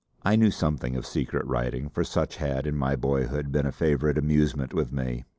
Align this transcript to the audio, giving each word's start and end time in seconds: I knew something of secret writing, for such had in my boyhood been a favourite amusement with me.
I 0.23 0.35
knew 0.35 0.49
something 0.49 0.95
of 0.95 1.05
secret 1.05 1.45
writing, 1.45 1.87
for 1.87 2.03
such 2.03 2.37
had 2.37 2.65
in 2.65 2.75
my 2.75 2.95
boyhood 2.95 3.51
been 3.51 3.67
a 3.67 3.71
favourite 3.71 4.17
amusement 4.17 4.73
with 4.73 4.91
me. 4.91 5.25